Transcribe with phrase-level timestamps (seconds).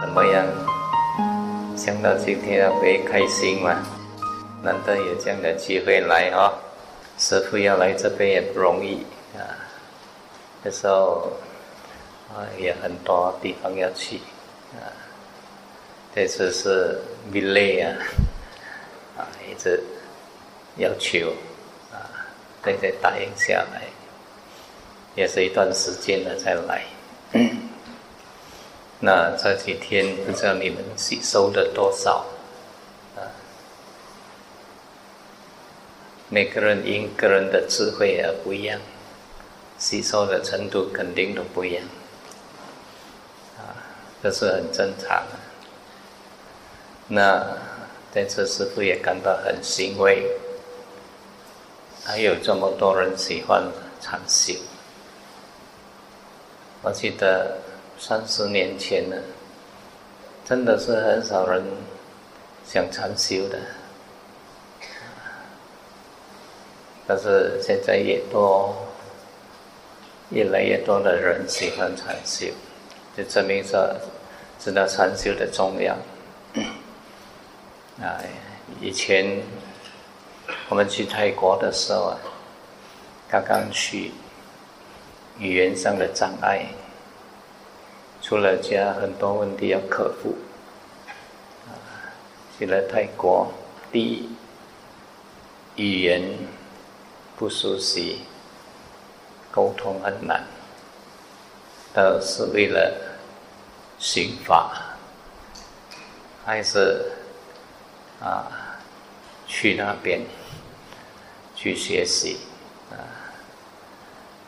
[0.00, 0.46] 怎么样？
[1.76, 3.82] 想到今天会开心吗？
[4.62, 6.52] 难得有这样的机会来哦，
[7.18, 9.04] 师傅要来这边也不容易
[9.34, 9.42] 啊。
[10.62, 11.32] 那时候
[12.34, 14.16] 啊，也很多地方要去
[14.74, 14.88] 啊。
[16.14, 16.98] 这次是
[17.30, 17.96] 米累啊，
[19.16, 19.82] 啊，一直
[20.76, 21.32] 要求
[21.92, 21.96] 啊，
[22.62, 23.82] 对对答应下来，
[25.14, 26.84] 也是一段时间了才来。
[29.00, 32.24] 那这几天不知道你们吸收了多少
[33.16, 33.24] 啊？
[36.28, 38.80] 每个人因个人的智慧而不一样，
[39.78, 41.82] 吸收的程度肯定都不一样，
[44.22, 45.38] 这是很正常的。
[47.08, 47.44] 那
[48.14, 50.26] 这次师傅也感到很欣慰，
[52.04, 53.64] 还有这么多人喜欢
[54.00, 54.54] 禅修，
[56.82, 57.58] 我记得。
[57.98, 59.16] 三十年前呢，
[60.44, 61.62] 真的是很少人
[62.66, 63.56] 想禅修的，
[67.06, 68.74] 但是现在也多，
[70.30, 72.48] 越来越多的人喜欢禅修，
[73.16, 73.78] 就证明说
[74.62, 75.92] 知道禅修的重要。
[78.00, 78.22] 啊，
[78.80, 79.42] 以前
[80.68, 82.18] 我们去泰国的时候啊，
[83.28, 84.12] 刚刚去，
[85.40, 86.66] 语言上的障碍。
[88.22, 90.36] 出了家，很多问题要克服。
[91.66, 91.74] 啊，
[92.56, 93.52] 去了泰国，
[93.90, 94.30] 第一
[95.74, 96.22] 语言
[97.36, 98.20] 不熟悉，
[99.50, 100.44] 沟通很难。
[101.92, 102.94] 都是为了
[104.02, 104.72] 刑法，
[106.44, 107.12] 还是
[108.20, 108.50] 啊
[109.46, 110.20] 去那边
[111.54, 112.36] 去学习
[112.90, 112.98] 啊？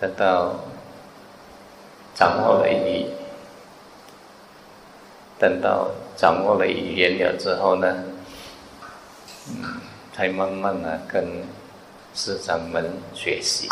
[0.01, 0.57] 等到
[2.17, 3.07] 掌握了语。
[5.39, 7.95] 等到掌握了语言了之后呢，
[9.49, 9.81] 嗯，
[10.13, 11.45] 才慢慢的跟
[12.15, 13.69] 师长们学习。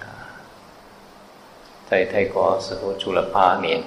[0.00, 0.06] 啊，
[1.90, 3.82] 在泰国师傅住了八年，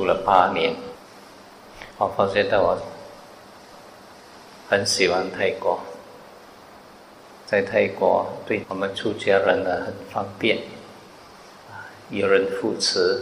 [0.00, 0.74] 住了八年，
[1.98, 2.78] 我发现到我
[4.66, 5.78] 很喜欢泰国，
[7.44, 10.56] 在泰国对我们出家人呢很方便，
[12.08, 13.20] 有人扶持。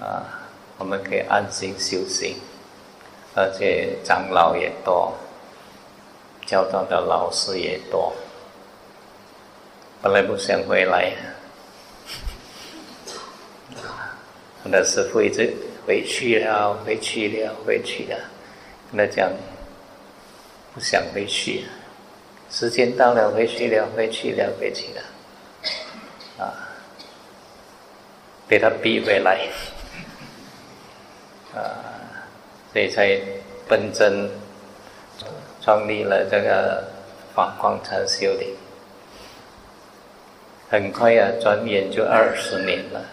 [0.00, 0.46] 啊，
[0.78, 2.36] 我们可以安心修行，
[3.34, 5.12] 而且长老也多，
[6.46, 8.12] 教导的老师也多。
[10.00, 11.14] 本来不想回来，
[14.64, 15.54] 我的师傅一直
[15.86, 18.18] 回去了，回去了，回去了。
[18.90, 19.30] 跟他讲，
[20.74, 21.64] 不想回去，
[22.50, 26.52] 时间到了，回去了，回去了，回去了，啊，
[28.48, 29.48] 被他逼回来。
[31.54, 31.62] 啊，
[32.72, 33.18] 所以才
[33.66, 34.28] 奔真
[35.62, 36.84] 创立了这个
[37.34, 38.44] 法光禅修的。
[40.70, 43.04] 很快啊，转眼就二十年了。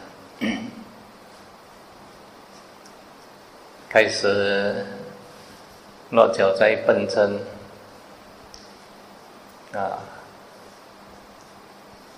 [3.95, 4.85] 开始
[6.09, 7.39] 落脚在本真
[9.71, 10.03] 啊，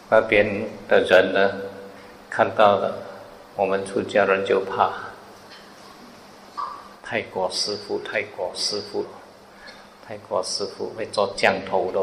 [0.10, 1.52] 那边的人呢，
[2.32, 2.98] 看到了
[3.56, 4.92] 我们出家人就怕。
[7.04, 9.06] 泰国师傅，泰国师傅，
[10.08, 12.02] 泰国师傅会做降头的，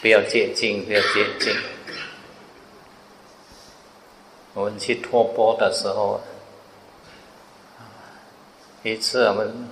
[0.00, 1.54] 不要接近，不要接近。
[4.54, 6.18] 我们去托钵的时候，
[8.82, 9.68] 一次我们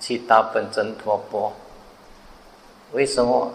[0.00, 1.52] 去大本真托钵，
[2.92, 3.52] 为什么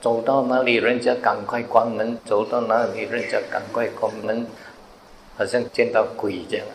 [0.00, 4.46] 走到那里人家赶快关门，走到那里人家赶快关门，
[5.38, 6.66] 好像见到鬼这样。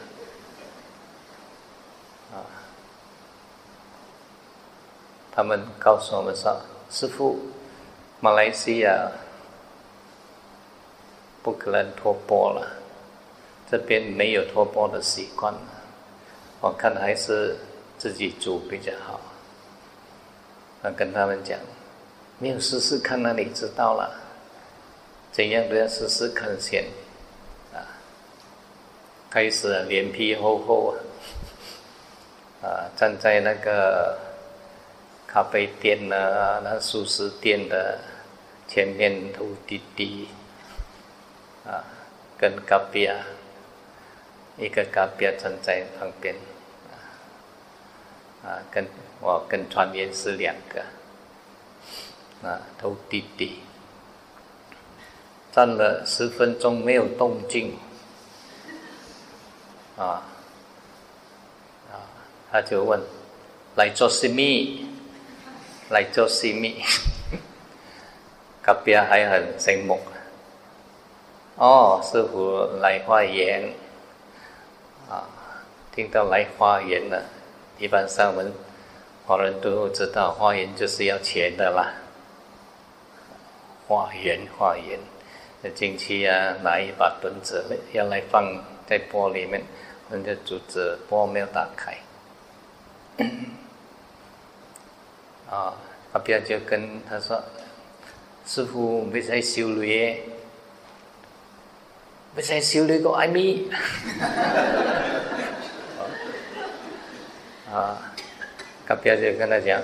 [5.31, 7.37] 他们告诉我们说：“师傅，
[8.21, 9.11] 马来西亚
[11.43, 12.65] 不可能托钵了，
[13.69, 15.53] 这边没有托钵的习惯
[16.61, 17.55] 我看还是
[17.97, 19.19] 自己煮比较好。”
[20.83, 21.59] 我跟他们讲
[22.39, 24.11] ：“没有试试看，那你知道了。
[25.31, 26.85] 怎样都要试试看先。”
[27.73, 27.81] 啊，
[29.29, 30.95] 开始脸皮厚厚
[32.61, 34.19] 啊，啊，站在那个。
[35.27, 37.99] 咖啡店呢，那素食店的
[38.69, 40.29] 前面头滴滴，
[41.65, 41.83] 啊，
[42.37, 43.17] 跟隔壁啊，
[44.57, 46.35] 一个隔壁站在旁边，
[48.43, 48.87] 啊，跟
[49.19, 50.81] 我跟船员是两个，
[52.47, 53.59] 啊，都弟弟，
[55.51, 57.77] 站了十分钟没有动静，
[59.97, 60.23] 啊，
[61.91, 61.95] 啊，
[62.51, 63.01] 他就问，
[63.75, 64.87] 来做什么？
[65.89, 66.81] 来做什么？
[68.63, 69.99] 隔壁还很醒目。
[71.57, 73.73] 哦，师傅来化缘，
[75.09, 75.27] 啊，
[75.93, 77.23] 听到来花园了，
[77.77, 78.51] 一般上我们
[79.25, 81.93] 华人都知道，花园就是要钱的啦。
[83.87, 84.99] 花园，花园，
[85.61, 87.63] 那进去啊，拿一把墩子
[87.93, 88.43] 要来放
[88.87, 89.61] 在钵里面，
[90.09, 91.97] 人家竹子钵没有打开，
[95.49, 95.73] 啊，
[96.13, 97.43] 阿彪就跟他说
[98.45, 99.69] ：“师傅没在修
[102.35, 103.71] 炼。”不是修女个艾米，
[107.71, 107.97] 啊，
[108.85, 109.81] 隔壁就跟他讲，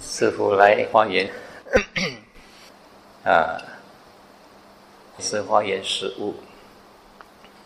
[0.00, 1.30] 师傅来化缘，
[3.24, 3.60] 啊，
[5.18, 6.34] 是化缘食物，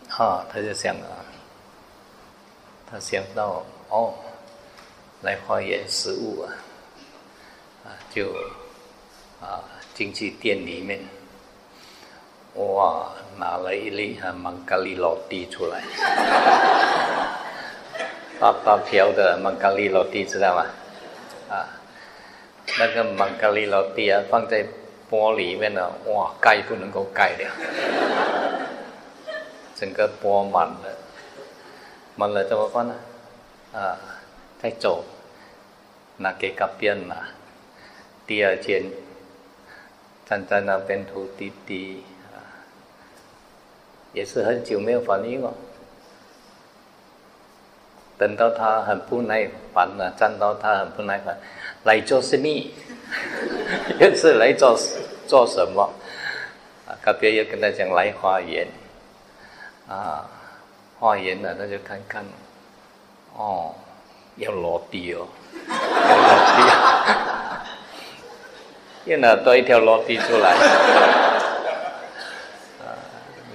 [0.08, 1.22] 啊，他就想啊，
[2.90, 4.12] 他想到哦，
[5.22, 6.50] 来化缘食物啊，
[7.86, 8.34] 啊，就
[9.40, 9.62] 啊
[9.94, 10.98] 进去店里面。
[12.56, 15.82] 哇，拿了一粒哈芒格利落地出来，
[18.40, 20.64] 大大条的芒格利落地，知道吗？
[21.50, 21.68] 啊，
[22.78, 24.64] 那个芒格利落地啊，放在
[25.10, 27.46] 钵里面呢，哇，盖不能够盖掉，
[29.76, 30.96] 整个钵满了，
[32.16, 32.94] 满了怎么办呢？
[33.74, 33.98] 啊，
[34.62, 35.04] 再走，
[36.16, 37.16] 拿给隔壁拿，
[38.26, 38.84] 第二天
[40.24, 42.02] 站在那边吐滴滴。
[44.16, 45.52] 也是很久没有反应哦，
[48.16, 51.36] 等到他很不耐烦了，站到他很不耐烦，
[51.84, 52.48] 来做什么？
[54.00, 54.74] 又是来做
[55.26, 55.92] 做什么？
[56.88, 58.66] 啊，隔壁又跟他讲来花园，
[59.86, 60.24] 啊，
[60.98, 62.24] 花园了，那就看看，
[63.36, 63.74] 哦，
[64.36, 65.28] 要落地哦，
[65.68, 66.58] 要落地，
[69.12, 71.25] 又拿多一条落地出来。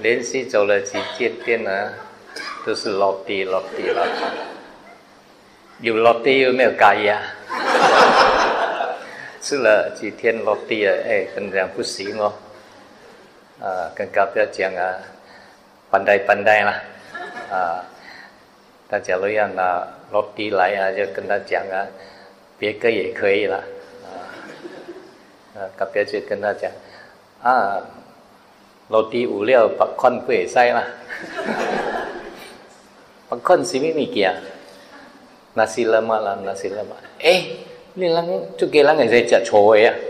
[0.01, 1.93] 连续走了几间店呢，
[2.65, 4.09] 都是落地落地落地，
[5.81, 7.21] 有落地有没有盖呀？
[9.41, 12.33] 吃了几天落地了，哎，跟讲不行哦，
[13.61, 14.97] 啊，跟隔壁讲啊，
[15.89, 16.81] 搬代搬代啦，
[17.51, 17.85] 啊，
[18.89, 21.85] 大家都要拿落地来啊，就跟他讲啊，
[22.57, 23.57] 别个也可以了，
[24.05, 24.09] 啊，
[25.55, 26.71] 啊，隔壁就跟他讲，
[27.43, 27.81] 啊。
[28.91, 30.83] 落地有了，白款不会使啦。
[33.29, 34.35] 白款是咩物件？
[35.53, 36.95] 那是了嘛啦，那是了嘛。
[37.23, 37.43] 哎，
[37.93, 39.95] 你人就给人会使食错的啊？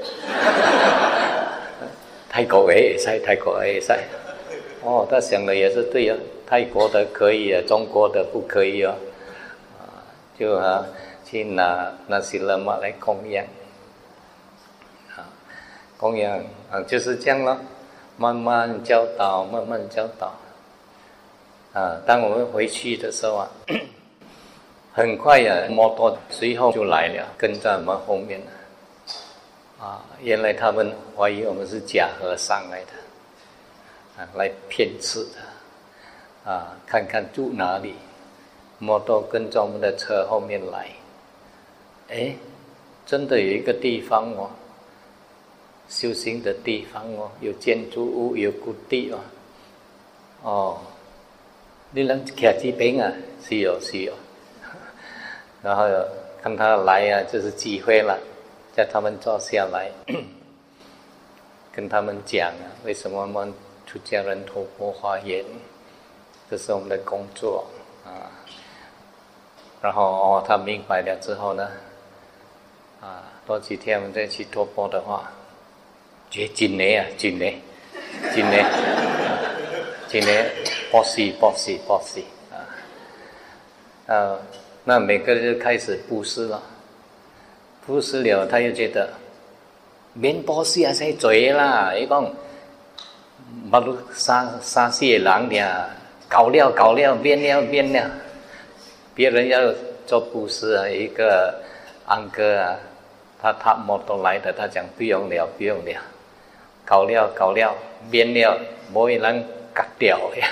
[2.27, 3.93] 泰国的会使，泰国的会使。
[4.83, 6.17] 哦，他想的也是对啊，
[6.47, 8.95] 泰国的可以啊，中国的不可以啊。
[9.79, 10.01] 啊，
[10.39, 10.83] 就啊，
[11.23, 13.45] 去拿那些了嘛来供养。
[15.15, 15.29] 啊，
[15.97, 16.39] 供养
[16.71, 17.59] 啊，就是这样咯。
[18.21, 20.31] 慢慢教导，慢慢教导。
[21.73, 23.49] 啊，当我们回去的时候啊，
[24.93, 28.39] 很快呀，摩托随后就来了，跟在我们后面。
[29.79, 36.51] 啊，原来他们怀疑我们是假和尚来的，啊，来骗吃的。
[36.51, 37.95] 啊，看看住哪里，
[38.77, 40.89] 摩托跟着我们的车后面来。
[42.09, 42.35] 哎，
[43.03, 44.51] 真的有一个地方哦。
[45.91, 49.19] 修行的地方哦，有建筑物，有谷地哦。
[50.41, 50.77] 哦，
[51.91, 53.11] 你能看几遍啊？
[53.43, 54.13] 是 有，是有。
[55.61, 55.83] 然后
[56.41, 58.17] 看他来啊，就是机会了，
[58.73, 59.91] 叫他们坐下来，
[61.73, 63.53] 跟他们讲啊，为什么我们
[63.85, 65.43] 出家人托钵化缘，
[66.49, 67.65] 这是我们的工作
[68.05, 68.31] 啊。
[69.81, 71.69] 然后哦，他明白了之后呢，
[73.01, 75.29] 啊，多几天我们再去托钵的话。
[76.31, 77.53] 绝真的啊，真的，
[78.33, 78.65] 真的，
[80.07, 80.45] 真的，
[80.89, 82.55] 博士，博士，博士啊！
[84.05, 84.39] 呃，
[84.85, 86.63] 那每个人就开始布施了，
[87.85, 89.09] 布施了，他又觉得
[90.13, 91.93] 免布施啊，才罪啦！
[91.93, 92.33] 伊讲，
[93.69, 95.89] 不如杀杀些人俩，
[96.29, 98.09] 搞了搞了，变了变了，
[99.13, 99.59] 别人要
[100.07, 101.61] 做布施啊，一个
[102.05, 102.79] 安哥啊，
[103.41, 106.01] 他他摩托来的，他讲不用了，不用了。
[106.91, 107.73] 搞了搞了，
[108.11, 108.59] 变了，
[108.93, 110.49] 没人割掉呀。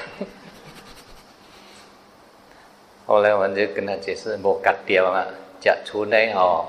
[3.05, 5.27] 后来我们就跟他解释，莫割掉啊，
[5.59, 6.65] 讲出来哦，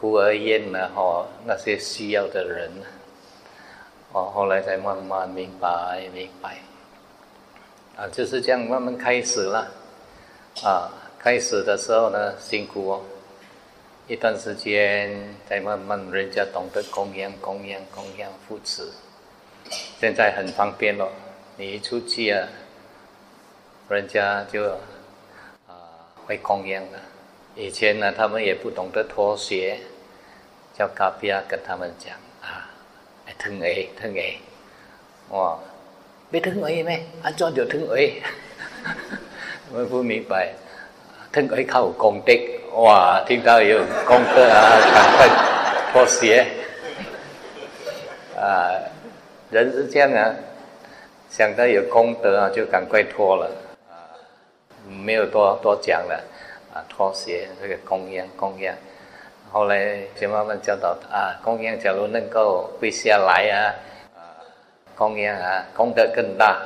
[0.00, 2.70] 孤儿院呢，哦，那些需要的人，
[4.12, 6.58] 哦，后来才慢慢明白明白，
[7.96, 9.66] 啊，就是这样慢慢开始了，
[10.62, 13.02] 啊，开始的时候呢，辛苦哦。
[14.08, 15.10] 一段时间，
[15.48, 18.88] 再慢慢人家懂得供养、供养、供养、扶持。
[19.98, 21.10] 现在很方便了，
[21.56, 22.46] 你一出去啊，
[23.88, 24.62] 人家就
[25.66, 27.00] 啊会供养了。
[27.56, 29.80] 以前呢，他们也不懂得脱鞋，
[30.78, 32.70] 叫卡比亚跟他们讲啊，
[33.36, 34.36] 疼哎疼哎，
[35.30, 35.58] 哇，
[36.30, 37.04] 没疼哎咩？
[37.24, 38.22] 安装就疼哎，
[39.74, 40.54] 我不明白，
[41.32, 42.32] 疼哎靠功德。
[42.76, 44.60] 哇，听到有功德啊，
[44.92, 45.28] 赶快
[45.90, 46.46] 脱鞋
[48.38, 48.68] 啊！
[49.50, 50.34] 人是这样啊，
[51.30, 53.50] 想到有功德啊，就赶快脱了
[53.88, 54.12] 啊，
[54.86, 56.22] 没有多多讲了
[56.74, 58.74] 啊，脱鞋这个供养供养。
[59.50, 63.56] 后来就慢慢教导啊，供养假如能够跪下来啊，
[64.16, 64.20] 啊，
[64.94, 66.60] 供养啊，功德更大。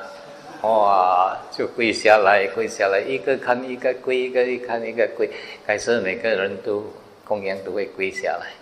[0.62, 5.30] 哇，就跪下来，跪下来，一个看一个跪，一个一看一个跪，
[5.66, 6.84] 开始每个人都
[7.24, 8.52] 供养都会跪下来，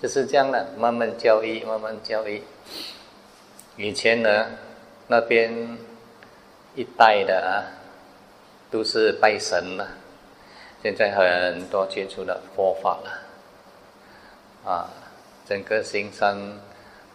[0.00, 2.40] 就是这样的，慢慢教育，慢慢教育。
[3.76, 4.46] 以前呢，
[5.08, 5.76] 那边
[6.76, 7.66] 一代的啊，
[8.70, 9.88] 都是拜神了，
[10.80, 14.90] 现在很多接触了佛法了，啊，
[15.44, 16.38] 整个新山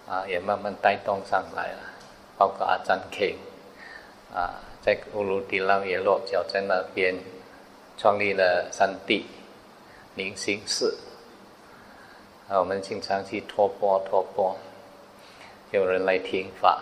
[0.05, 1.79] 啊也慢慢带动上来了，
[2.37, 3.37] 包括阿占 K。
[4.33, 7.15] 啊，在乌鲁迪拉也落脚在那边，
[7.97, 9.25] 创立了三地
[10.15, 10.97] 明星寺。
[12.49, 14.57] 啊，我们经常去托钵托钵，
[15.71, 16.81] 有人来听法，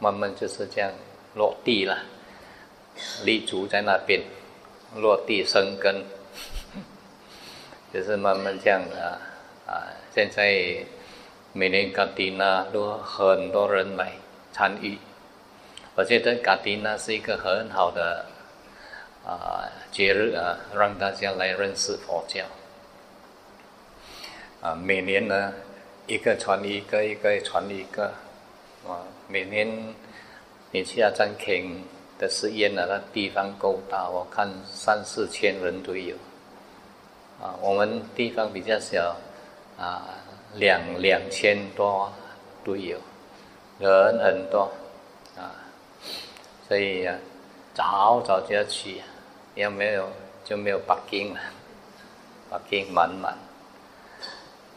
[0.00, 0.90] 慢慢就是这样
[1.34, 2.02] 落地了，
[3.24, 4.22] 立足在那边，
[4.96, 6.04] 落地生根，
[7.94, 9.22] 就是慢慢这样啊
[9.66, 9.86] 啊！
[10.12, 10.84] 现在
[11.52, 14.12] 每年嘎迪那都很多人来
[14.52, 14.98] 参与。
[15.98, 18.24] 我觉得嘎迪呢是一个很好的
[19.26, 22.44] 啊节日啊，让大家来认识佛教。
[24.60, 25.52] 啊，每年呢
[26.06, 28.12] 一个传一个，一个传一个，
[28.86, 29.68] 啊，每年
[30.70, 31.82] 你去阿占肯
[32.16, 36.14] 的寺院呢，那地方够大，我看三四千人都有。
[37.42, 39.16] 啊，我们地方比较小，
[39.76, 40.06] 啊，
[40.54, 42.12] 两两千多
[42.64, 42.96] 都有，
[43.80, 44.70] 人很多，
[46.68, 47.16] 所以呀，
[47.72, 49.00] 早早就要去，
[49.54, 50.06] 要没有
[50.44, 51.40] 就没有北京了，
[52.50, 53.34] 北京满满。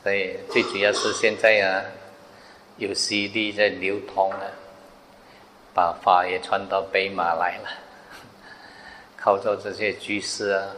[0.01, 1.83] 所以最主要是现在啊，
[2.77, 4.51] 有 CD 在流通了，
[5.73, 7.69] 把法也传到北马来了，
[9.17, 10.69] 靠着这些居士啊，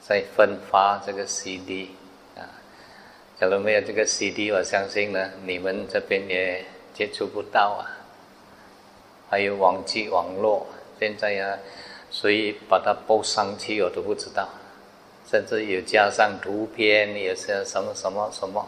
[0.00, 1.90] 在分发这个 CD
[2.36, 2.46] 啊。
[3.40, 7.95] 假如没有这个 CD，我相信呢，你们这边也接触不到啊。
[9.28, 10.66] 还有网际网络，
[11.00, 11.58] 现在呀，
[12.10, 14.48] 所以把它播上去我都不知道，
[15.28, 18.66] 甚至有加上图片，有些什么什么什么，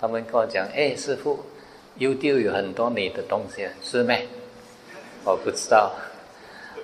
[0.00, 1.44] 他们跟我讲：“哎，师傅
[1.98, 4.26] ，YouTube 有很多你的东西，是没？”
[5.24, 5.92] 我不知道，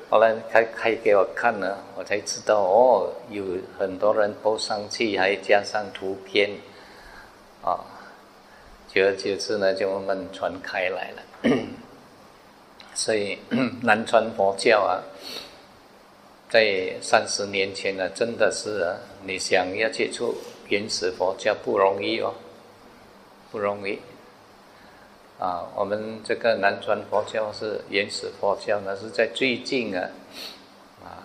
[0.09, 3.45] 后来开开给我看了，我才知道哦，有
[3.79, 6.51] 很多人播上去，还加上图片，
[7.63, 7.85] 啊，
[8.89, 11.51] 久而久之呢，就慢慢传开来了。
[12.95, 13.39] 所以
[13.83, 15.01] 南传佛教啊，
[16.51, 20.37] 在三十年前呢，真的是啊，你想要接触
[20.69, 22.35] 原始佛教不容易哦，
[23.51, 23.99] 不容易。
[25.39, 30.11] 啊，我们这个南传佛教是原始佛教呢，是在最近啊，
[31.03, 31.25] 啊，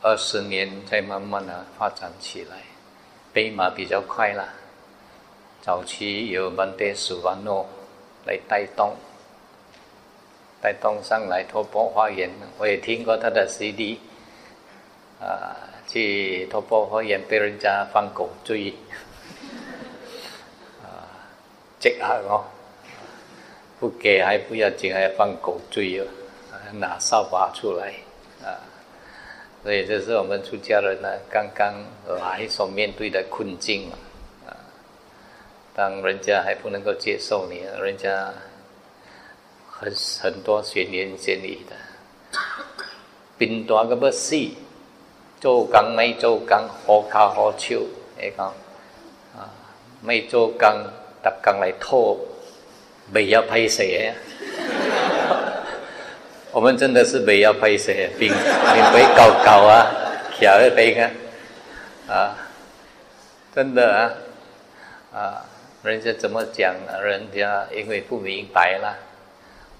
[0.00, 2.56] 二十年才慢慢的发展起来，
[3.32, 4.48] 北马比较快了，
[5.60, 7.68] 早期有曼德苏瓦诺
[8.24, 8.96] 来带动。
[10.62, 13.98] 带东上来托钵花园，我也听过他的 CD，
[15.20, 15.56] 啊，
[15.88, 18.72] 去托钵花园被人家放狗追，
[20.80, 21.02] 啊，
[21.80, 22.44] 这下哦，
[23.80, 26.06] 不给还不要紧，还放狗追哦，
[26.74, 27.92] 拿扫把出来，
[28.44, 28.62] 啊，
[29.64, 31.74] 所以这是我们出家人呢刚刚
[32.20, 33.98] 来所面对的困境嘛，
[34.46, 34.54] 啊，
[35.74, 38.32] 当人家还不能够接受你，人家。
[39.82, 41.74] 很很多闲言闲语的，
[43.36, 44.36] 变大个不死，
[45.40, 47.80] 做工没做工，好卡好笑，
[48.16, 48.46] 你讲
[49.36, 49.50] 啊，
[50.00, 50.68] 没做工，
[51.20, 52.16] 特工来拖，
[53.12, 54.14] 未有批死啊，
[56.54, 59.90] 我们真的是没要拍谁，兵你会搞搞啊，
[60.38, 61.10] 巧一杯啊，
[62.06, 62.36] 啊，
[63.52, 65.44] 真的啊，啊，
[65.82, 67.02] 人家怎么讲呢？
[67.02, 68.96] 人家因为不明白了，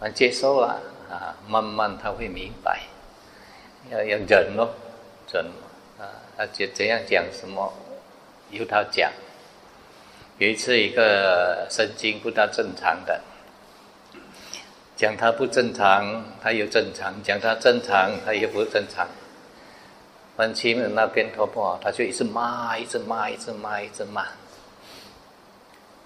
[0.02, 2.80] 啊，接受了啊，慢慢他会明白，
[3.88, 4.74] 要要忍咯，
[5.32, 5.44] 忍
[5.96, 7.72] 啊，而且怎样讲什么，
[8.50, 9.12] 由他讲。
[10.38, 13.20] 有一次，一个神经不大正常的。
[14.96, 19.06] 讲他不正常，他又正常；讲他正常，他又不正常。
[20.36, 24.22] 文清的那边头不好，他就一直骂，一直骂，一直骂，一直骂，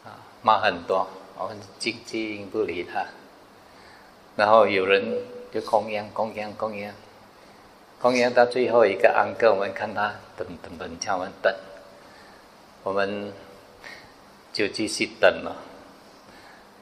[0.05, 1.09] 啊，骂很多。
[1.39, 3.07] 我们静静不理他。
[4.37, 5.03] 然后有人
[5.53, 6.93] 就供养、供养、供养，
[8.01, 11.55] 供养到最后一个安哥，我们看他等等等，叫我们等，
[12.83, 13.33] 我们
[14.53, 15.57] 就继续等了，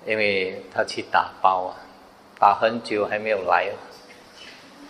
[0.05, 1.77] 因为他去打包啊。
[2.37, 3.71] 打很久还没有来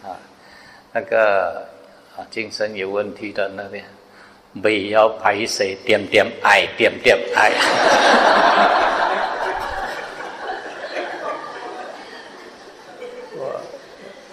[0.02, 0.16] 啊！
[0.92, 1.68] 那个
[2.16, 3.84] 啊，精神有问题的那边，
[4.52, 7.52] 没要排水点点爱点点爱，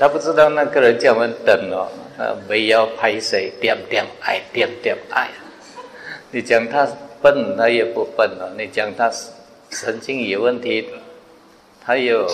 [0.01, 5.29] 他不知道那个人叫我们等哦，啊，没要拍谁点点爱点点爱，
[6.31, 6.87] 你讲他
[7.21, 9.11] 笨，他也不笨哦；你讲他
[9.69, 10.89] 神经有问题，
[11.85, 12.27] 他有。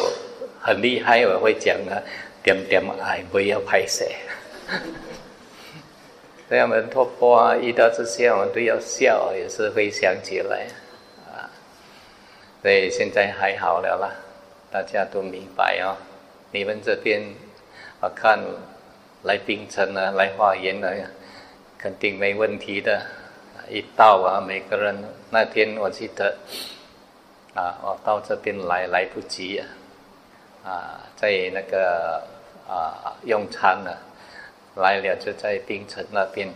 [0.59, 1.95] 很厉害，我会讲啊，
[2.43, 4.15] 点点爱不要拍谁。
[6.50, 10.65] 所以我们托钵啊，遇到这些我们都要笑，也是会想起来
[11.27, 11.47] 啊。
[12.62, 14.12] 所以现在还好了啦，
[14.71, 15.95] 大家都明白哦。
[16.51, 17.21] 你们这边
[18.00, 18.39] 我看
[19.24, 20.88] 来冰城啊，来花园啊，
[21.80, 23.04] 肯定没问题的。
[23.70, 24.96] 一到啊，每个人
[25.32, 26.38] 那天我记得
[27.56, 29.60] 啊，我到这边来来不及
[30.63, 31.01] 啊。
[31.16, 32.24] 在那个
[32.70, 33.92] 啊用餐呢，
[34.75, 36.48] 来了就在冰城那边，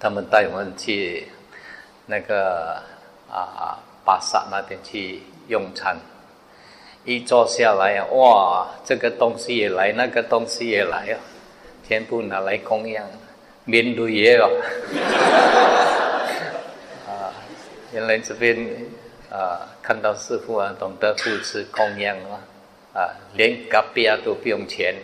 [0.00, 1.28] 他们带我们去
[2.06, 2.82] 那个
[3.30, 5.94] 啊巴萨那边去用餐，
[7.08, 11.16] 一坐下来啊，哇，这个东西也来，那个东西也来啊，
[11.88, 13.02] 全部拿来供养，
[13.64, 14.44] 面对也有，
[17.08, 17.32] 啊，
[17.94, 18.54] 原来这边
[19.30, 22.40] 啊看到师傅啊，懂得扶持供养啊。
[22.94, 24.94] 啊，连隔壁都不用钱，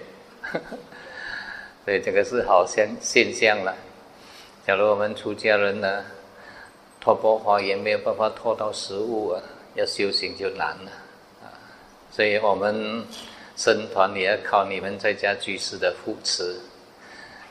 [1.84, 3.74] 所以这个是好现现象了。
[4.66, 6.04] 假如我们出家人呢，
[7.00, 9.40] 托钵花园没有办法托到食物啊，
[9.74, 10.90] 要修行就难了。
[12.14, 13.05] 所以我们
[13.57, 16.61] 僧团也要靠你们在家居士的扶持，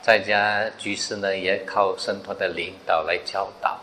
[0.00, 3.78] 在家居士呢也靠僧团的领导来教导，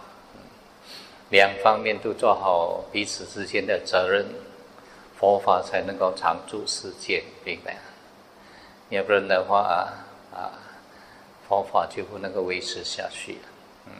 [1.29, 4.25] 两方面都做好彼此之间的责任。
[5.19, 7.77] 佛法才能够常住世间，明白？
[8.89, 9.87] 要不然的话
[10.33, 10.49] 啊，
[11.47, 13.47] 佛法就不能够维持下去了，
[13.85, 13.93] 嗯，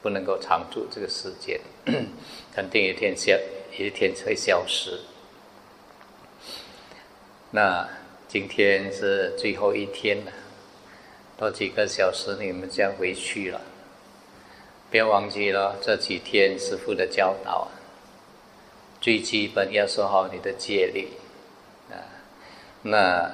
[0.00, 1.60] 不能够常住这个世界，
[2.54, 3.36] 肯定一天消，
[3.76, 5.00] 一天会消失。
[7.52, 7.88] 那
[8.28, 10.32] 今天是最后一天了，
[11.36, 13.60] 多几个小时你们将回去了，
[14.88, 17.68] 不要忘记了这几天师傅的教导。
[19.00, 21.08] 最基本要说好你的戒律
[21.90, 21.96] 啊，
[22.82, 23.32] 那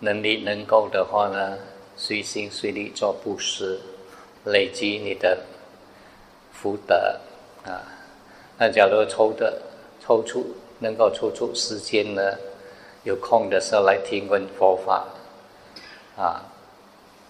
[0.00, 1.56] 能力能够的话呢，
[1.96, 3.80] 随心随力做布施，
[4.44, 5.44] 累积你的
[6.52, 7.20] 福德
[7.64, 7.80] 啊。
[8.58, 9.62] 那假如抽的
[10.00, 12.36] 抽出能够抽出时间呢，
[13.04, 15.04] 有空的时候来听闻佛法
[16.16, 16.42] 啊，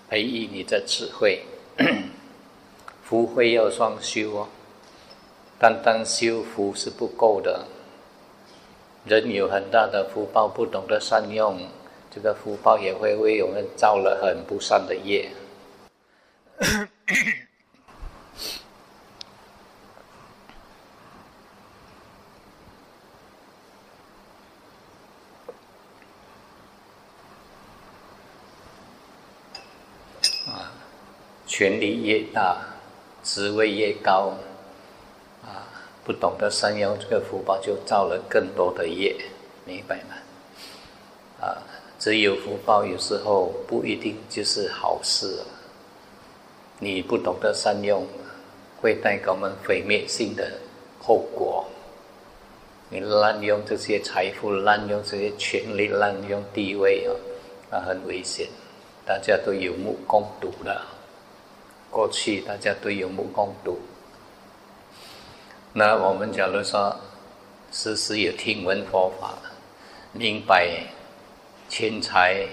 [0.08, 1.42] 培育你的智慧，
[3.02, 4.48] 福慧要双修哦。
[5.58, 7.66] 单单修福是不够的，
[9.04, 11.58] 人有很大的福报，不懂得善用，
[12.08, 15.30] 这个福报也会为我们造了很不善的业。
[31.56, 32.58] 权力越大，
[33.22, 34.34] 职位越高。
[35.44, 35.62] 啊
[36.04, 39.14] 不懂得善用这个福报，就造了更多的业，
[39.64, 40.16] 明白吗？
[41.40, 41.62] 啊，
[41.96, 45.38] 只有福报有时候不一定就是好事。
[46.80, 48.04] 你不懂得善用，
[48.80, 50.50] 会带给我们毁灭性的
[51.00, 51.64] 后果。
[52.90, 57.14] 你滥用这些财富，滥用这些权力，滥用地位啊，
[57.70, 58.48] 那，很危险。
[59.06, 60.82] 大家都有目共睹的，
[61.94, 63.78] 过去大家都有目共睹。
[65.74, 66.96] 那我们假如说
[67.70, 69.38] 时时有听闻佛法，
[70.12, 70.88] 明白
[71.68, 72.48] 钱财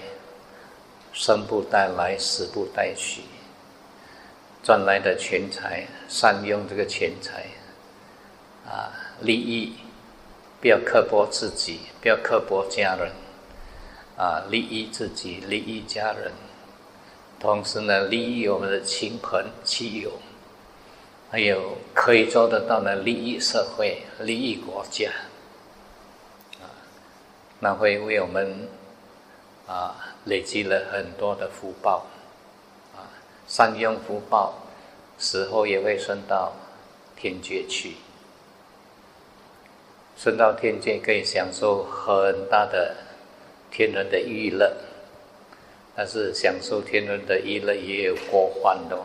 [1.12, 3.22] 生不带来，死不带去。
[4.62, 7.46] 赚来的钱财，善用这个钱财，
[8.64, 9.74] 啊，利益，
[10.60, 13.10] 不要刻薄自己，不要刻薄家人，
[14.16, 16.30] 啊，利益自己，利益家人，
[17.42, 20.12] 同时呢，利益我们的亲朋戚友，
[21.28, 25.10] 还有可以做得到的利益社会，利益国家，
[26.60, 26.70] 啊，
[27.58, 28.68] 那会为我们
[29.66, 32.06] 啊累积了很多的福报。
[32.94, 33.10] 啊
[33.48, 34.54] 善用福报，
[35.18, 36.52] 死后也会升到
[37.16, 37.96] 天界去。
[40.16, 42.94] 升到天界可以享受很大的
[43.72, 44.76] 天人的娱乐，
[45.94, 48.98] 但是享受天伦的娱乐也有过患的，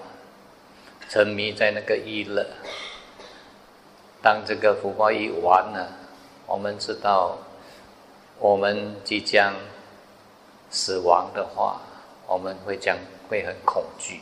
[1.09, 2.45] 沉迷在那个娱乐。
[4.21, 5.89] 当这个福报一完了，
[6.45, 7.37] 我们知道
[8.39, 9.53] 我们即将
[10.69, 11.81] 死亡的话，
[12.25, 12.97] 我们会将
[13.29, 14.21] 会很恐惧。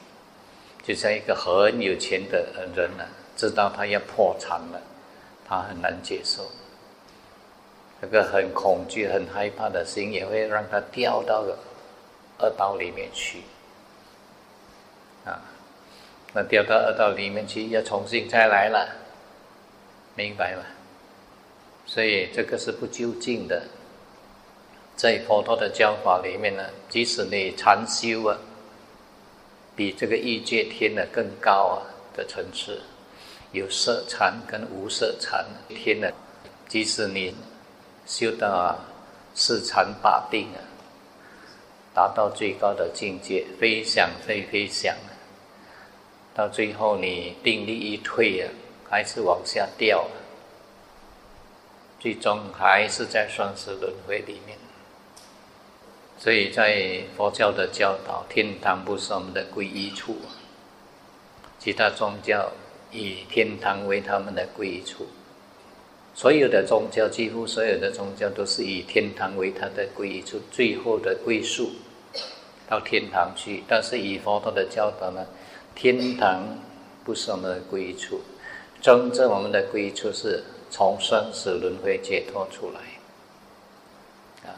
[0.83, 4.81] 就像一个很有钱的人呢，知道他要破产了，
[5.47, 6.43] 他很难接受。
[8.01, 11.57] 那个很恐惧、很害怕的心，也会让他掉到了
[12.37, 13.41] 二道里面去。
[15.25, 15.41] 啊，
[16.33, 18.89] 那掉到二道里面去，要重新再来了，
[20.15, 20.63] 明白吗？
[21.85, 23.63] 所以这个是不究竟的。
[24.95, 28.37] 在佛陀的教法里面呢，即使你禅修啊。
[29.77, 31.83] 比这个异界天的更高啊
[32.15, 32.81] 的层次，
[33.51, 36.13] 有色禅跟无色禅天的，
[36.69, 37.35] 即使你
[38.05, 38.79] 修到啊
[39.33, 40.63] 四禅八定啊，
[41.95, 44.93] 达到最高的境界，飞翔飞飞翔，
[46.35, 48.51] 到最后你定力一退啊，
[48.89, 50.05] 还是往下掉，
[51.97, 54.57] 最终还是在生死轮回里面。
[56.17, 60.17] 所以在佛教的教导，天堂不是我们的皈依处，
[61.57, 62.51] 其他宗教
[62.91, 65.07] 以天堂为他们的皈依处。
[66.15, 71.71] 所有的宗教，几乎所有的宗教都是以天堂为它的归处，最后的归宿
[72.69, 73.63] 到天堂去。
[73.67, 75.27] 但是以佛陀的教导呢，
[75.75, 76.57] 天堂
[77.03, 78.21] 不是我们的归处，
[78.81, 84.49] 真正我们的归处是从生死轮回解脱出来。
[84.49, 84.55] 啊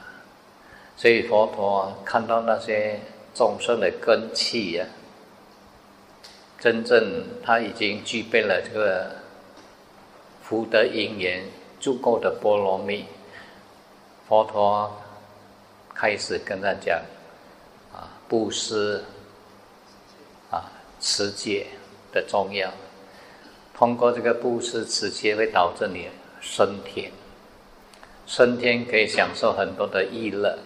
[0.96, 3.00] 所以佛陀看到那些
[3.34, 4.86] 众生的根器呀，
[6.60, 9.12] 真正他已经具备了这个
[10.48, 11.44] 福德因缘
[11.78, 13.04] 足够的波罗蜜，
[14.30, 14.90] 佛陀
[15.94, 17.02] 开始跟他讲
[17.94, 19.04] 啊，布施
[20.50, 21.68] 啊，持戒
[22.14, 22.72] 的重要。
[23.74, 26.08] 通过这个布施持戒，会导致你
[26.40, 27.12] 升天，
[28.26, 30.58] 升天可以享受很多的意乐。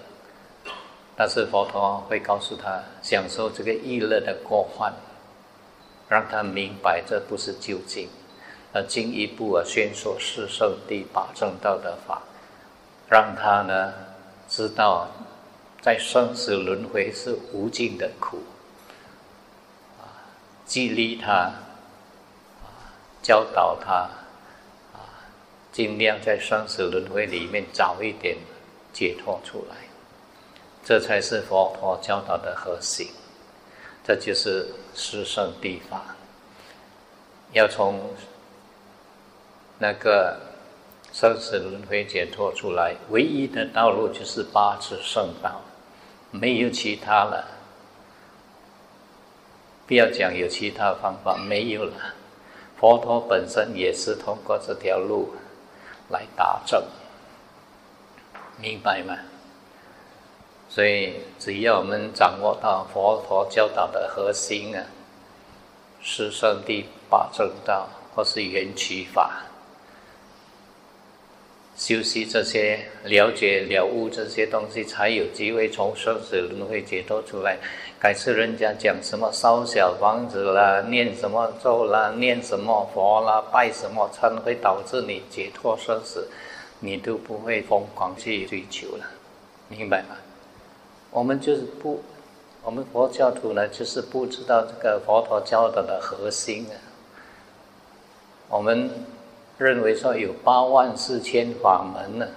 [1.18, 4.94] 但是佛陀会告诉他，享受这个意乐的过患，
[6.08, 8.08] 让他明白这不是究竟，
[8.74, 12.22] 而进一步啊宣说四圣地八正道的法，
[13.10, 13.94] 让他呢
[14.48, 15.08] 知道，
[15.82, 18.38] 在生死轮回是无尽的苦，
[20.00, 20.08] 啊，
[20.66, 21.54] 激励他，啊，
[23.22, 24.10] 教导他，
[24.94, 25.00] 啊，
[25.72, 28.38] 尽量在生死轮回里面早一点
[28.94, 29.76] 解脱出来。
[30.84, 33.08] 这才是佛陀教导的核心，
[34.04, 36.16] 这就是四圣地法。
[37.54, 38.00] 要从
[39.82, 40.38] 那个
[41.12, 45.60] 生死轮回解脱出来，唯一的道路就是八次圣道，
[46.30, 47.48] 没有其他了。
[49.88, 51.94] 不要讲有其他方法，没有了。
[52.78, 55.34] 佛陀本身也是通过这条路
[56.10, 56.84] 来达正，
[58.60, 59.18] 明白吗？
[60.70, 64.86] 所以，只要我们掌握到佛陀教导的核心啊，
[66.04, 69.42] 是圣地八正道或是缘起法，
[71.82, 77.58] 修习这些，了解了悟这些东西，才有机会从生死轮回解脱出来。
[78.00, 86.28] 改次人家讲什么烧小房子啦，念什么咒啦，念什么佛啦，拜什么称，会导致你解脱生死，
[86.82, 89.06] 你都不会疯狂去追求了，
[89.68, 90.16] 明白吗？
[91.10, 92.04] 我们就是不，
[92.62, 96.78] 我们佛教徒呢，就是不知道这个佛陀教导的核心啊。
[98.50, 98.88] 我们
[99.64, 102.28] 认为说有八万四千法门呢，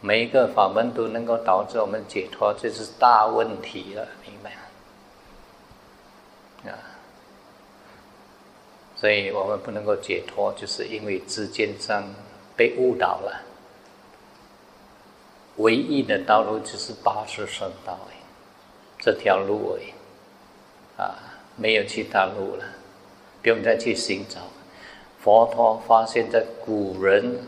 [0.00, 4.60] 每一个法门都能够导致我们解脱，这是大问题了，明白吗？
[6.70, 6.78] 啊，
[8.94, 12.04] 所以我们不能够解脱，就是因为之间上
[12.56, 13.42] 被误导了。
[15.56, 18.14] 唯一的道路就是八十圣道哎，
[19.00, 19.82] 这条路哎，
[21.04, 21.18] 啊，
[21.56, 22.64] 没有其他路了，
[23.42, 24.38] 不用再去寻找。
[25.24, 27.40] 佛陀发现，在古人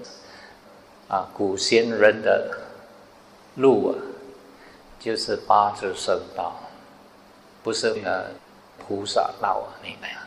[1.09, 2.57] 啊，古先人的
[3.57, 3.95] 路啊，
[4.99, 6.57] 就是八字圣道，
[7.63, 8.31] 不是呢
[8.79, 10.23] 菩萨道啊，明白吗？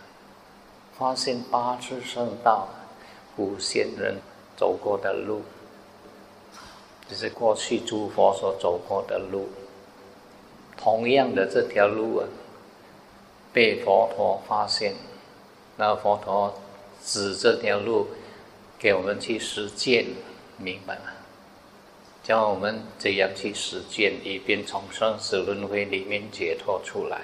[0.96, 2.68] 发现八字圣道，
[3.36, 4.18] 古先人
[4.56, 5.42] 走过的路。
[7.10, 9.50] 就是过去诸佛所走过的路，
[10.78, 12.28] 同样的这条路啊，
[13.52, 14.94] 被佛陀发现，
[15.78, 16.54] 那佛陀
[17.04, 18.08] 指这条路
[18.78, 20.06] 给我们去实践，
[20.58, 21.02] 明白吗？
[22.24, 27.22] 教我们怎样去实践，以便从生死轮回里面解脱出来，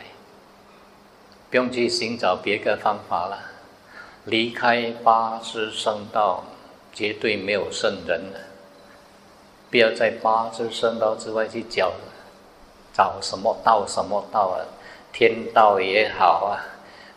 [1.49, 3.37] 不用去寻找别个方法了，
[4.25, 6.43] 离开八支圣道，
[6.91, 8.39] 绝对没有圣人了。
[9.69, 11.93] 不要在八字圣道之外去找，
[12.93, 14.65] 找什么道什么道啊？
[15.11, 16.63] 天道也好啊，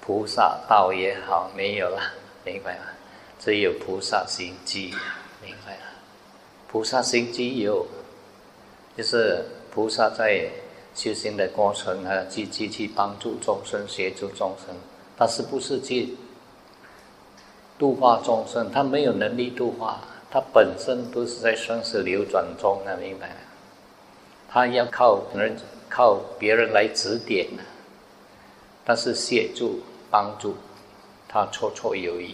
[0.00, 2.02] 菩萨道也好，没有了，
[2.50, 2.84] 明白吗？
[3.38, 4.94] 只有菩萨心机，
[5.44, 5.82] 明白了？
[6.66, 7.86] 菩萨心机有，
[8.96, 10.48] 就是菩萨在
[10.94, 14.74] 修行的过程啊，积极去帮助众生、协助众生，
[15.16, 16.16] 但是不是去
[17.78, 18.72] 度化众生？
[18.72, 20.00] 他没有能力度化。
[20.30, 23.34] 他本身都是在生死流转中啊，明白吗？
[24.50, 25.56] 他要靠人、
[25.88, 27.62] 靠别人来指点呢，
[28.84, 29.80] 但是协助、
[30.10, 30.54] 帮助
[31.38, 32.32] 他绰绰有余，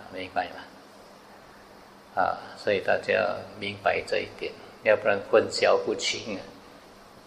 [0.00, 2.20] 啊明白吗？
[2.20, 6.40] 啊，所以大家明白这一点，要不然混淆不清啊。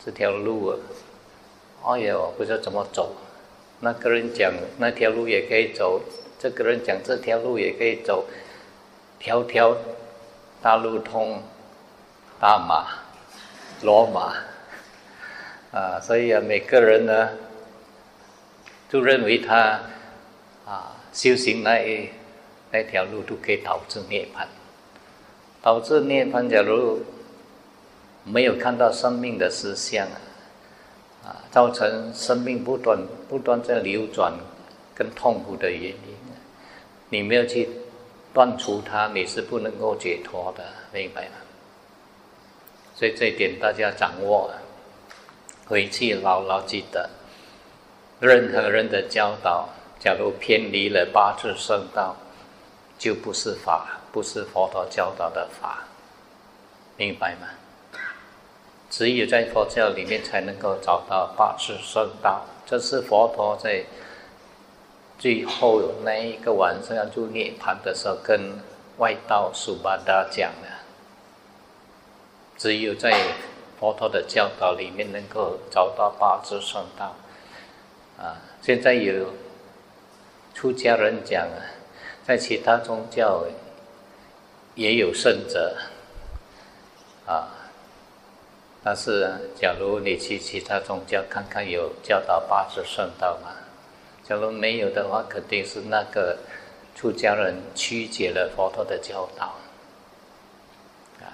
[0.04, 0.78] 这条路啊，
[1.86, 3.16] 哎呀，我不知道怎么走。
[3.80, 6.02] 那个人讲那条路也可以走，
[6.38, 8.26] 这个人讲这条路也可以走。
[9.18, 9.78] 条条
[10.62, 11.42] 大路通
[12.38, 12.86] 大马
[13.82, 14.36] 罗马
[15.72, 17.30] 啊，所以啊，每个人呢
[18.90, 19.80] 都认为他
[20.66, 22.10] 啊修行那一
[22.72, 24.46] 那条路都可以导致涅槃，
[25.62, 26.50] 导致涅槃。
[26.50, 27.02] 假如
[28.24, 30.18] 没有看到生命的实相啊，
[31.26, 33.00] 啊，造成生命不断
[33.30, 34.34] 不断在流转
[34.94, 35.98] 跟痛苦的原因，
[37.10, 37.70] 你没有去。
[38.34, 41.38] 断除它，你是不能够解脱的，明白吗？
[42.94, 44.52] 所以这一点大家掌握，
[45.68, 47.10] 回去牢牢记得。
[48.20, 49.70] 任何人的教导，
[50.00, 52.16] 假如偏离了八字圣道，
[52.98, 55.84] 就不是法，不是佛陀教导的法，
[56.98, 57.48] 明白吗？
[58.90, 63.86] 只有在佛教里面才能够找到八字圣道，这是佛陀在。
[65.18, 68.60] 最后那一个晚上要住涅盘的时候，跟
[68.98, 70.68] 外道苏巴达讲的，
[72.58, 73.34] 只有在
[73.80, 77.16] 佛陀的教导里面能够找到八字圣道。
[78.20, 79.34] 啊，现在有
[80.56, 81.60] 出家人讲啊，
[82.24, 83.46] 在其他宗教
[84.74, 85.76] 也有圣者，
[87.28, 87.52] 啊，
[88.82, 93.52] 但是假如你去其他宗教看看，有教导八字圣道吗？
[94.24, 96.38] 假如没有的话，肯定是那个
[96.96, 99.54] 出家人曲解了佛陀的教导，
[101.20, 101.28] 啊，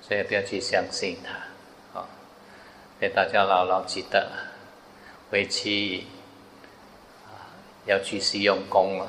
[0.00, 2.08] 所以不要去相信他，啊，
[3.00, 4.30] 给大家牢牢记得，
[5.28, 6.04] 回去
[7.86, 9.08] 要去试用功了，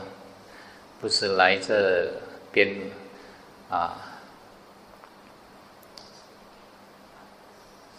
[0.99, 2.09] 不是来这
[2.51, 2.75] 边
[3.69, 3.95] 啊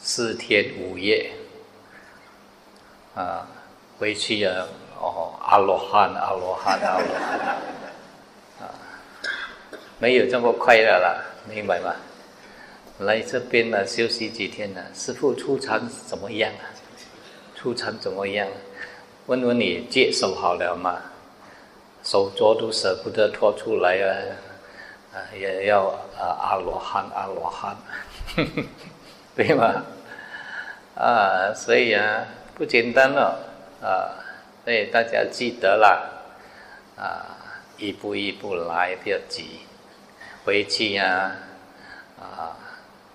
[0.01, 1.33] 四天五夜
[3.15, 3.49] 啊。
[3.97, 4.67] 回去啊，
[4.99, 7.39] 哦，阿罗汉，阿罗汉，阿罗汉，
[8.61, 8.67] 啊，
[10.01, 11.95] 没有这么快乐了，明白吗？
[12.99, 14.83] 来这边呢，休息几天呢？
[14.93, 16.75] 师傅出场怎么样啊？
[17.55, 18.49] 出场怎么样？
[19.27, 21.01] 问问你接手好了吗？
[22.03, 24.13] 手镯都舍不得脱出来啊，
[25.15, 25.87] 啊，也要
[26.19, 27.75] 啊，阿罗汉，阿罗汉，
[29.35, 29.83] 对吗？
[30.95, 33.41] 啊，所以啊，不简单了。
[33.81, 34.13] 啊，
[34.65, 36.23] 所以大家记得了，
[36.97, 37.25] 啊，
[37.79, 39.61] 一步一步来，不要急，
[40.45, 41.33] 回去呀，
[42.21, 42.57] 啊，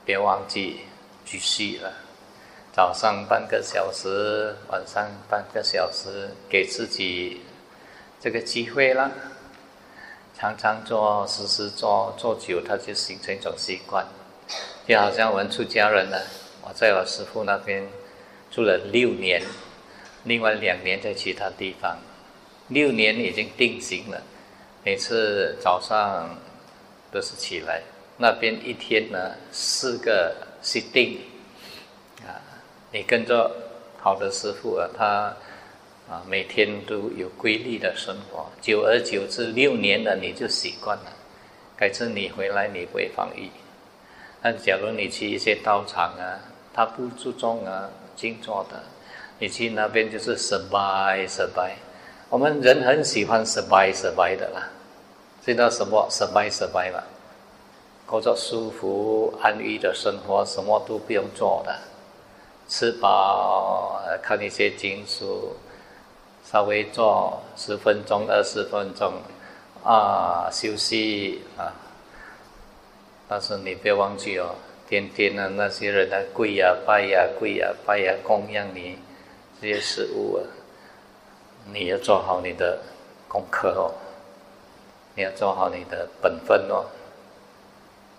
[0.03, 0.81] 别忘记
[1.23, 1.93] 继续了。
[2.71, 7.41] 早上半个小时，晚上半个小时，给自己
[8.19, 9.11] 这个机会啦。
[10.37, 14.05] 常常做，时时做，做久，它就形成一种习惯。
[14.87, 16.17] 就好像我们出家人呢，
[16.61, 17.87] 我在我师傅那边
[18.49, 19.41] 住了六年。
[20.23, 21.97] 另外两年在其他地方，
[22.67, 24.21] 六年已经定型了。
[24.83, 26.37] 每次早上
[27.11, 27.81] 都是起来
[28.17, 31.17] 那边一天呢四个 sitting，
[32.91, 33.51] 你跟着
[33.99, 35.05] 好的师傅啊，他
[36.09, 41.03] 啊每天都有规律的生活，久而久之六年了你就习惯了。
[41.77, 43.51] 改次你回来你不会放逸。
[44.41, 46.39] 那假如你去一些道场啊，
[46.73, 48.81] 他不注重啊静坐的，
[49.37, 51.77] 你去那边就是 survive survive。
[52.29, 54.69] 我们人很喜欢 survive survive 的啦，
[55.45, 57.03] 知道什么 survive survive 吗？
[58.07, 61.75] 过着舒服安逸的生活，什么都不用做的，
[62.69, 65.53] 吃饱看一些经书，
[66.45, 69.11] 稍微坐十分钟二十分钟。
[69.81, 71.71] 啊，休息啊！
[73.29, 74.53] 但是你不要忘记哦，
[74.89, 78.99] 天天呢那些人啊跪呀拜呀跪呀拜呀供养你
[79.61, 80.43] 这些食物啊，
[81.71, 82.77] 你要做好你的
[83.29, 83.95] 功课哦，
[85.15, 86.83] 你要做好你的本分哦，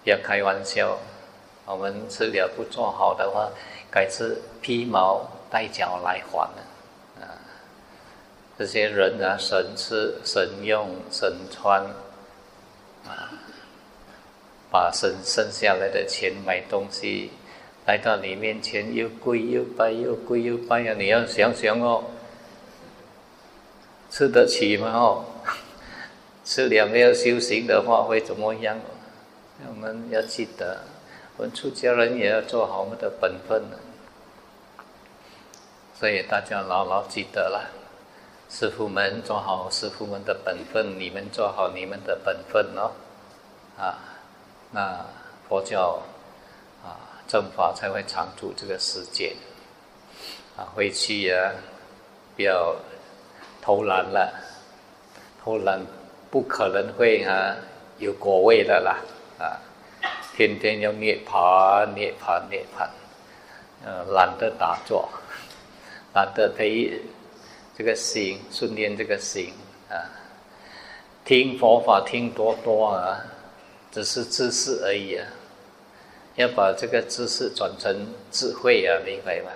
[0.03, 0.97] 不要开玩笑。
[1.67, 3.51] 我们治疗不做好的话，
[3.91, 6.65] 改吃披毛戴角来还了，
[7.21, 7.35] 啊。
[8.59, 11.83] 这些人啊，省吃省用省穿，
[13.07, 13.33] 啊，
[14.71, 17.31] 把剩剩下来的钱买东西，
[17.87, 20.95] 来到你面前又跪又拜又跪又拜啊！
[20.99, 22.05] 你要想想哦，
[24.11, 24.93] 吃得起吗？
[24.93, 25.25] 哦，
[26.45, 28.79] 吃了没有修行的话会怎么样？
[29.69, 30.81] 我们要记得，
[31.41, 33.63] 我们出家人也要做好我们的本分
[35.99, 37.71] 所以大家牢牢记得了。
[38.51, 42.91] 师傅们做好师傅们的本分，你们做好你们的本分哦，
[43.79, 43.97] 啊，
[44.71, 45.03] 那
[45.49, 46.03] 佛教
[46.85, 49.35] 啊正法才会常住这个世界，
[50.59, 51.55] 啊，回去呀
[52.37, 52.77] 不要
[53.63, 54.31] 偷懒了，
[55.43, 55.81] 偷懒
[56.31, 57.57] 不可能会啊
[57.97, 58.99] 有果位的啦，
[59.39, 59.57] 啊，
[60.41, 62.89] 天天要涅盘涅盘涅盘，
[63.85, 65.07] 呃，懒得打坐，
[66.15, 66.99] 懒得陪。
[67.77, 69.53] 这个心训练这个心
[69.91, 70.01] 啊，
[71.27, 73.21] 听佛法听多多啊，
[73.93, 75.27] 只是知识而已啊。
[76.37, 79.51] 要把这个知识转成智慧啊，明白吗？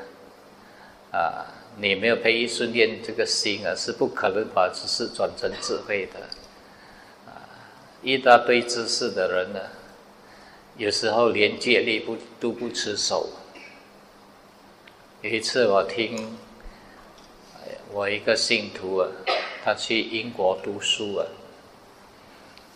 [1.18, 1.46] 啊，
[1.78, 6.20] 你没有培育训练这个心啊，是不可能把知识转成智慧的。
[7.26, 7.40] 啊，
[8.02, 9.60] 一大堆知识的人呢，
[10.76, 13.28] 有时候连戒律不都不持守。
[15.22, 16.36] 有一次我听。
[17.92, 19.08] 我一个信徒啊，
[19.64, 21.26] 他去英国读书啊，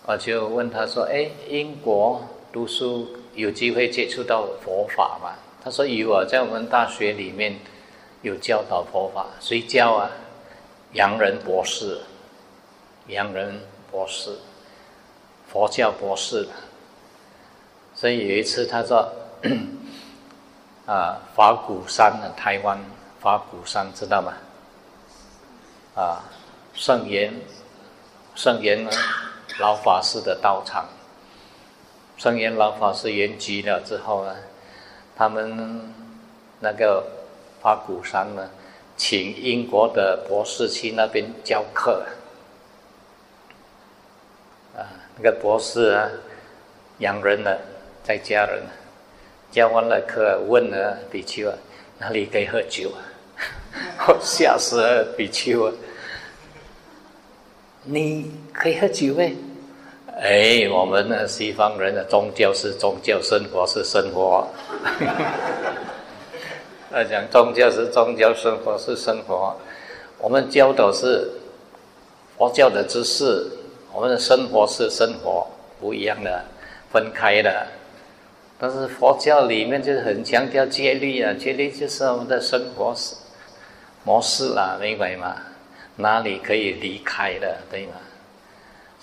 [0.06, 7.58] 我就问他说：“哎，英国读书有机会接触到佛法吗？”他说：“有啊，在我们大学里面
[8.22, 10.08] 有教导佛法，谁教啊？
[10.92, 11.98] 洋人博士，
[13.08, 14.30] 洋人博士，
[15.48, 16.46] 佛教博士。
[18.00, 19.12] 所以有一次他说
[20.86, 22.78] ：‘啊，法鼓山的台湾
[23.20, 24.34] 法鼓山知道吗？’”
[26.00, 26.22] 啊，
[26.74, 27.34] 圣严，
[28.36, 28.90] 圣严呢，
[29.58, 30.86] 老法师的道场。
[32.16, 34.36] 圣严老法师圆寂了之后呢，
[35.16, 35.92] 他们
[36.60, 37.04] 那个
[37.60, 38.48] 法鼓山呢，
[38.96, 42.06] 请英国的博士去那边教课。
[44.76, 46.08] 啊，那个博士啊，
[46.98, 47.56] 洋人呢，
[48.08, 48.62] 在家人，
[49.50, 51.54] 教完了课，问了比丘啊，
[51.98, 53.04] 哪里可以喝酒啊？
[54.08, 55.72] 我吓死了比丘啊！
[57.84, 59.36] 你可以喝酒呗？
[60.22, 64.48] 哎，我们呢，西方人的宗教是宗教，生活是生活。
[66.90, 69.54] 他讲宗教是宗教，生活是生活。
[70.16, 71.30] 我们教的是
[72.38, 73.46] 佛教的知识，
[73.92, 75.46] 我们的生活是生活，
[75.78, 76.42] 不一样的，
[76.90, 77.66] 分开的。
[78.58, 82.94] 但是佛教里面就是很强调戒律啊，戒律就是我们的生活
[84.04, 85.36] 模式啦，明白吗？
[85.96, 87.92] 哪里可以离开的，对吗？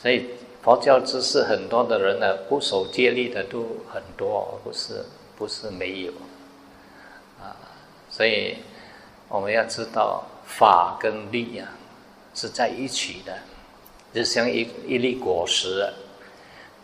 [0.01, 0.25] 所以
[0.61, 5.05] 佛教知识很多的人呢，不守戒律的都很多，不是
[5.37, 6.11] 不是没有
[7.41, 7.55] 啊。
[8.09, 8.57] 所以
[9.29, 11.67] 我们要知道法跟律啊
[12.33, 13.33] 是在一起的，
[14.13, 15.87] 就像一一粒果实，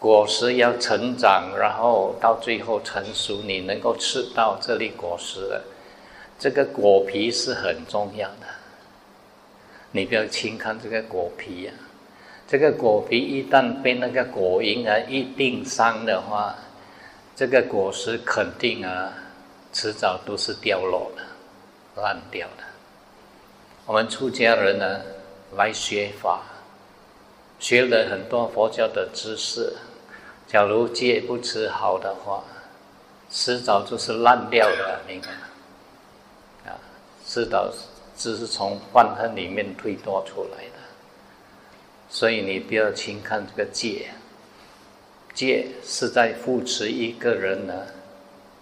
[0.01, 5.63] 果实要成长，然后到最后成熟，你能够吃到这粒果实了，
[6.39, 8.47] 这个果皮是很重要的。
[9.91, 11.71] 你不要轻看这个果皮呀，
[12.47, 16.55] 这个果皮一旦被那个果蝇啊一叮伤的话，
[17.35, 19.13] 这个果实肯定啊，
[19.71, 22.63] 迟早都是掉落的，烂掉的。
[23.85, 25.01] 我们出家人呢，
[25.55, 26.41] 来学法，
[27.59, 29.71] 学了很多佛教的知识，
[30.51, 32.43] 假如戒不吃好的话，
[33.29, 35.37] 迟早就是烂掉的，明白吗？
[36.65, 36.75] 啊，
[37.25, 37.71] 迟早
[38.17, 40.73] 只是从欢恨里面推脱出来的。
[42.09, 44.09] 所以你不要轻看这个戒，
[45.33, 47.73] 戒是在扶持一个人呢，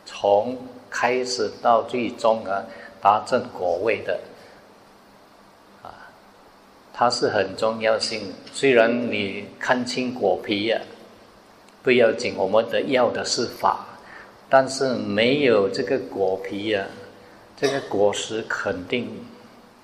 [0.05, 0.59] 从
[0.91, 2.63] 开始到最终啊，
[3.01, 4.19] 达正果位的，
[5.81, 5.89] 啊，
[6.93, 8.31] 它是很重要性。
[8.53, 10.79] 虽然你看清果皮呀，
[11.89, 13.83] 不要紧，我们的要的是法，
[14.47, 16.85] 但是没有这个果皮呀，
[17.57, 19.09] 这个果实肯定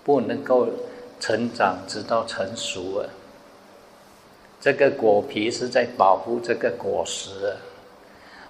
[0.04, 0.68] 不能够
[1.20, 3.10] 成长，直到成熟啊。
[4.62, 7.58] 这个果皮是在保护这个果实，啊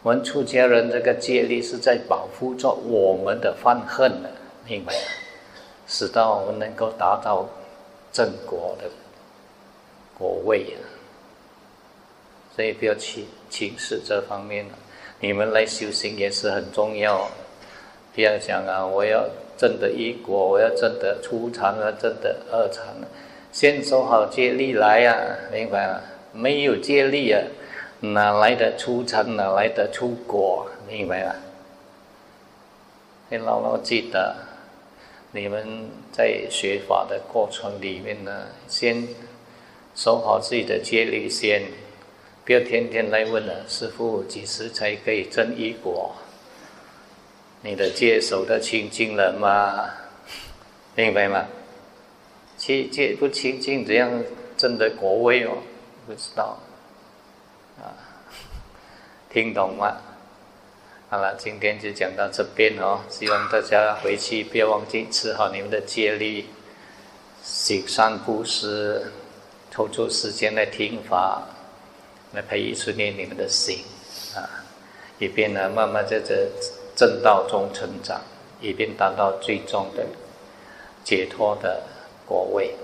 [0.04, 4.30] 我们出家人这个戒律是在保护着我们的犯恨的，
[4.68, 4.94] 明白？
[5.88, 7.48] 使到我们能够达到
[8.12, 8.90] 正果的
[10.14, 10.95] 果位啊！
[12.56, 14.66] 所以不要轻轻视这方面
[15.20, 17.30] 你们来修行也是很重要，
[18.14, 18.86] 不要讲啊！
[18.86, 19.28] 我要
[19.58, 22.86] 证得一果，我要证得初禅啊，证得二禅。
[23.52, 25.16] 先守好戒律来呀，
[25.52, 26.02] 明白吗？
[26.34, 27.42] 没有戒律啊，
[28.02, 29.36] 哪来的出尘？
[29.36, 30.68] 哪来的出果？
[30.88, 31.36] 明白吗？
[33.30, 34.36] 你牢牢记得，
[35.32, 39.08] 你们在学法的过程里面呢，先
[39.96, 41.64] 守好自己的戒律先，
[42.46, 46.16] 不要天天来问了，师傅几时才可以证一果？
[47.62, 49.90] 你的戒守的清净了吗？
[50.94, 51.48] 明白吗？
[52.56, 54.24] 戒戒不清净，怎样
[54.56, 55.58] 真的果位哦？
[56.06, 56.60] 不知道
[57.80, 57.90] 啊？
[59.32, 59.98] 听懂吗？
[61.10, 63.00] 好了，今天就讲到这边哦。
[63.10, 66.46] 希望大家回去不要忘记吃好你们的戒律，
[67.42, 69.12] 行善布施，
[69.72, 71.42] 抽出时间来听法，
[72.36, 73.80] 来培育训练你们的心，
[74.36, 74.44] 啊，
[75.18, 76.48] 以便呢慢慢在这
[76.96, 78.22] 正道中成长，
[78.62, 80.06] 以便达到最终的
[81.04, 81.82] 解脱的
[82.28, 82.76] 果位。